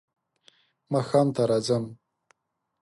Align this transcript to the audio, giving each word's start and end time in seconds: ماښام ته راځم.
ماښام 0.91 1.27
ته 1.35 1.43
راځم. 1.49 1.83